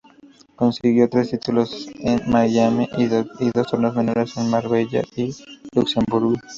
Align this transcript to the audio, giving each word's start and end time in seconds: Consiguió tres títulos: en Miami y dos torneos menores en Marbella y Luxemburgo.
Consiguió 0.55 1.07
tres 1.09 1.29
títulos: 1.29 1.87
en 1.99 2.27
Miami 2.27 2.89
y 2.97 3.05
dos 3.05 3.67
torneos 3.69 3.95
menores 3.95 4.35
en 4.35 4.49
Marbella 4.49 5.03
y 5.15 5.29
Luxemburgo. 5.75 6.33